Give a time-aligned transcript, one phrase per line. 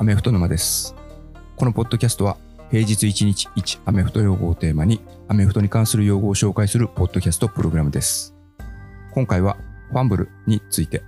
[0.00, 0.94] アメフト沼です。
[1.56, 2.38] このポッドキャストは
[2.70, 4.98] 平日1日1アメフト用語をテーマに
[5.28, 8.34] アメフトに関する用語を紹介するポッドキャストプログラムです。
[9.12, 9.58] 今回は
[9.90, 11.02] ファンブルについて。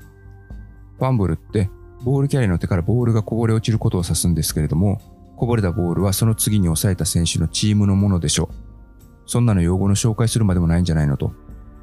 [0.98, 1.70] ファンブルって
[2.02, 5.00] ボールキャリアの手からボールがこぼれ落ちることを指すんですけれども、
[5.38, 8.54] こぼれたボールはその次に抑えた選手のチームのものでしょう。
[9.24, 11.32] そんなの用語の紹介するまでもないんじゃないのと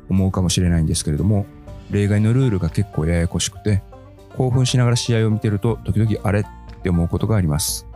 [0.10, 1.48] 思うかもしれないんですけれども、
[1.90, 3.82] 例外のルールが結構ややこしくて、
[4.38, 6.46] 興奮しながら試合を見てると時々あれ
[6.80, 7.88] って思うことがあります。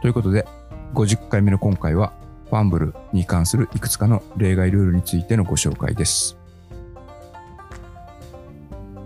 [0.00, 0.46] ということで、
[0.94, 2.12] 50回目の今回は、
[2.48, 6.38] ファンブルに関するいくつかの例外ルールについてのご紹介です。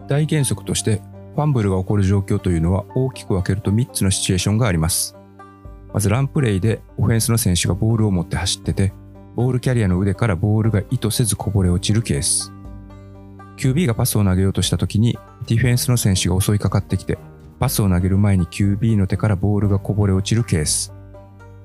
[0.09, 1.01] 大原則として、
[1.35, 5.17] ファンブルが起こる状況というのは大きく分けると3つのシチュエーションがあります。
[5.93, 8.93] まずランプレイでオフェンスの選手がボールを持って走ってて、
[9.35, 12.53] ボールキャリアの腕からボールが意図せずこぼれ落ちるケース。
[13.57, 17.19] QB がパスを投げようとした時にディフェンスの選手が襲いかかってきて
[17.59, 20.93] パスを投げる前に QB の手からボールがこぼれ落ちるケース。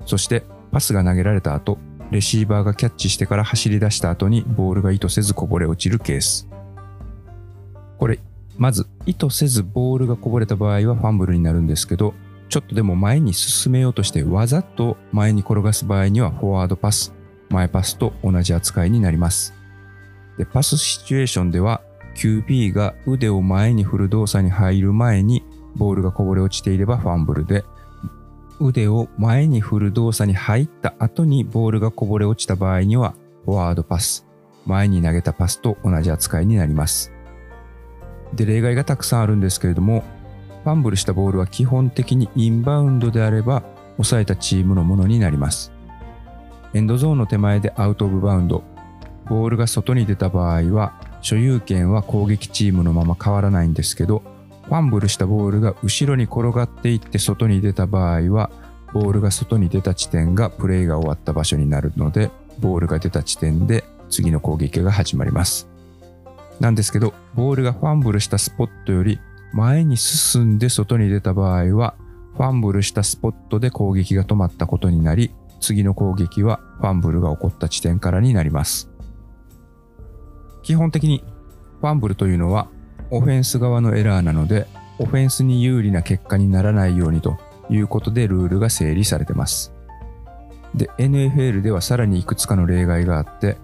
[0.06, 1.78] そしてパスが投げられた後
[2.10, 6.48] レシーバーがキャッチしてから走り出した後にボールが意図せずこぼれ落ちるケース。
[7.98, 8.18] これ
[8.58, 12.14] まず意図せずボールがこぼれた場合はファンブルになるんですけど
[12.48, 17.14] ちょっとでも前に進めようとしてわざと前に転がす場合にはフォワードパス
[17.52, 19.54] 前パスと同じ扱いになります。
[20.38, 21.82] で、パスシチュエーションでは
[22.16, 25.44] QB が腕を前に振る動作に入る前に
[25.76, 27.64] ボールがこぼれ落ちていればファンブルで、
[28.60, 33.14] 腕を前に振る動作に入った後にボールがこぼれ落ちた場合には
[33.44, 34.26] フォワードパス、
[34.66, 37.12] 前に投げたパスと同じ扱いになります。
[38.34, 40.04] で、例外がたくさんあるんですけれども、
[40.64, 43.64] ファンブルしたボールは基本的にインバウンドであれば
[43.96, 45.72] 抑えたチームのものになります。
[46.72, 48.62] エンドゾーンの手前でアウトオブバウンド、
[49.28, 54.22] ボールが外に出た場合は所有権は攻撃チームのまま変わらないんですけど
[54.72, 58.50] ファンブルしたボールが後ろに転がっていって外に出た場合は
[58.94, 65.68] ボールが外に出た地点がプレイが終わった場所になるのでボールが出た地点で次の攻撃が始まります。
[66.58, 69.20] なんですけどボールがファンブルしたスポットより
[69.52, 71.94] 前に進んで外に出た場合は
[72.38, 78.88] ファンブルしたスポットで攻撃が止まったことになり次の攻撃はファンブルが起こった地点からになります。
[80.62, 81.22] 基本的に
[81.82, 82.68] ファンブルというのは
[83.12, 84.66] オフェンス側のエラーなので
[84.98, 87.36] オフェンスに有利な結果にならないようにと
[87.68, 89.72] いうことでルールが整理されてます。
[90.74, 93.58] で、NFL ではさらにいくつかの例外があって、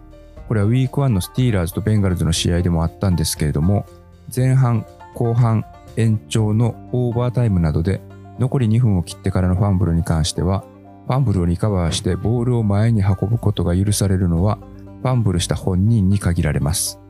[0.49, 3.87] これはウィーク1のスティーラーズとベンガルズの試合でもあったんですけれども、
[4.35, 5.65] 前半、後半、
[5.97, 8.03] 延長のオーバータイムなどで
[8.39, 10.65] 残り2分を切ってからのファンブルに関しては、
[11.07, 14.59] ファンブルをリカバーしてボールを前に運ぶことが許されるのは
[15.03, 17.01] ファンブルした本人に限られます。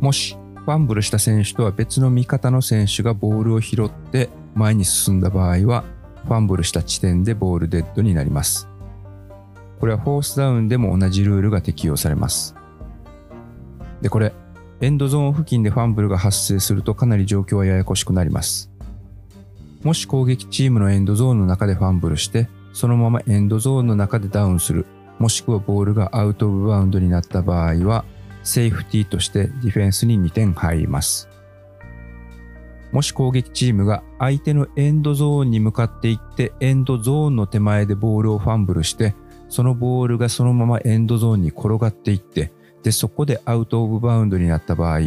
[0.00, 5.84] もし、ファンブルした選手とは別の味方の選手がボールを拾って前に進んだ場合は、
[6.24, 8.68] ファンブルした地点でボールデッドになります。
[9.80, 12.54] これはフォースダウンでも同じルールが適用されます。
[14.00, 14.32] で、これ、
[14.80, 18.70] エンドゾーン付近でファンブルが発生するとかなり状況はややこしくなります。
[19.82, 24.86] もし攻撃チームのエンドゾーンの中でファンブルして、そのままエンドゾーンの中でダウンする
[25.18, 28.04] もしくはボールがアウト・オブ・バウンドになった場合は、
[28.42, 31.28] セーフティーとしてディフェンスに2点入ります。
[32.92, 39.14] もし攻撃チームが相手のエンドゾーンに向かっていって、エンドゾーンの手前でボールをファンブルして、
[39.48, 42.52] そのボールがそのままエンドゾーンに転がっていって、
[42.82, 45.00] で、そこでアウト・オブ・バウンドになった場合、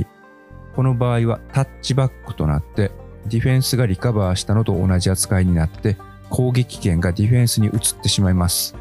[0.76, 2.92] この場合はタッチバックとなって、
[3.28, 5.98] ディフェンスがリカバーしたのと同じ扱いになって、
[6.30, 8.76] 攻撃権がディフェンスに移ってしまいます。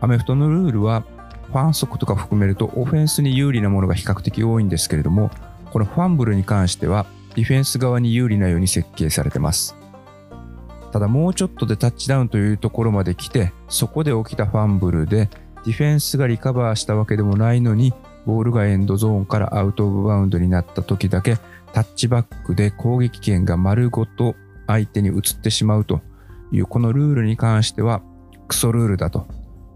[0.00, 1.04] アメフトのルールは
[1.52, 5.30] 反則とか含めるとオフェンスに有利なものが比較的多いんですけれども、
[5.70, 9.76] このファンブルに関してはディフェンス側に有利なように設計されてます。
[10.92, 15.30] ただもうちょっとでタッチダウンというところまで来て、そこで起きたファンブルで
[15.64, 17.94] ディフェンスがリカバーしたわけでもないのに、
[18.26, 21.38] ボールがエンドゾーンからアウト・オブ・バウンドになった時だけ
[21.72, 24.34] タッチバックで攻撃権が丸ごと
[24.66, 26.00] 相手に移ってしまうと
[26.52, 28.02] いうこのルールに関しては
[28.46, 29.26] クソルールだと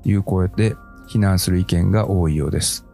[0.04, 0.76] いう声で
[1.06, 2.86] 非難する意見が多いようです。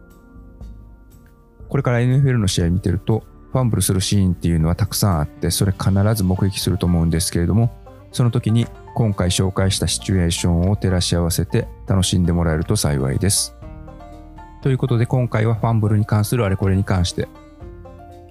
[1.69, 7.71] これから NFL の試合見てると、ファンブルするシーンっていうのはたくさんあって、それ必ず目撃すると思うんですけれども、
[8.11, 13.55] その時に今回紹介したシチュエーションを照らし合わせて楽しんでもらえると幸いです。
[14.61, 17.27] ということで今回はファンブルに関するあれこれに関して、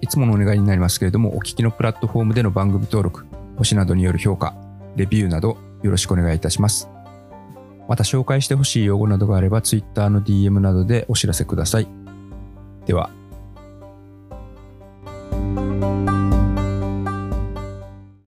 [0.01, 3.25] いつものお願いになりますけれども、お聞きのプラットフォームでの番組登録、
[3.57, 4.55] 星などによる評価、
[4.95, 6.92] レビューなどよろしくお願いいたします。
[7.87, 11.87] また紹介してほしい用語などがあれば Twitter の DM などでお知らせください。
[12.85, 13.09] では。